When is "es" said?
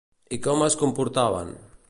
0.69-0.79